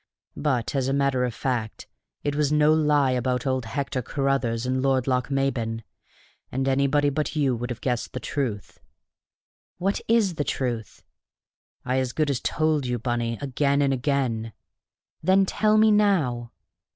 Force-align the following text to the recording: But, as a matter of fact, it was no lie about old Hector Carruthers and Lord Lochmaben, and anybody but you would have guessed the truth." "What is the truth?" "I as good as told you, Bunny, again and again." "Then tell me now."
But, 0.35 0.73
as 0.73 0.87
a 0.87 0.93
matter 0.93 1.25
of 1.25 1.33
fact, 1.35 1.87
it 2.23 2.33
was 2.35 2.51
no 2.51 2.73
lie 2.73 3.11
about 3.11 3.45
old 3.45 3.65
Hector 3.65 4.01
Carruthers 4.01 4.65
and 4.65 4.81
Lord 4.81 5.05
Lochmaben, 5.05 5.83
and 6.51 6.67
anybody 6.67 7.11
but 7.11 7.35
you 7.35 7.55
would 7.55 7.69
have 7.69 7.81
guessed 7.81 8.13
the 8.13 8.19
truth." 8.19 8.79
"What 9.77 10.01
is 10.07 10.33
the 10.33 10.43
truth?" 10.43 11.03
"I 11.85 11.99
as 11.99 12.13
good 12.13 12.31
as 12.31 12.39
told 12.39 12.87
you, 12.87 12.97
Bunny, 12.97 13.37
again 13.41 13.79
and 13.79 13.93
again." 13.93 14.53
"Then 15.21 15.45
tell 15.45 15.77
me 15.77 15.91
now." 15.91 16.51